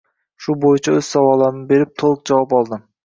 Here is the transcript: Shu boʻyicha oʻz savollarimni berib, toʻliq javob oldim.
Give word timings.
Shu 0.45 0.53
boʻyicha 0.63 0.95
oʻz 1.01 1.09
savollarimni 1.15 1.69
berib, 1.73 1.93
toʻliq 2.05 2.25
javob 2.31 2.57
oldim. 2.63 2.83